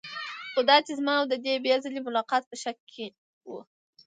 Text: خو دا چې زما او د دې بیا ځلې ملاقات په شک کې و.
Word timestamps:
خو 0.51 0.59
دا 0.69 0.77
چې 0.85 0.91
زما 0.99 1.13
او 1.19 1.25
د 1.31 1.35
دې 1.45 1.53
بیا 1.65 1.75
ځلې 1.85 1.99
ملاقات 2.07 2.43
په 2.47 2.55
شک 2.63 2.77
کې 2.93 3.05
و. 3.47 3.49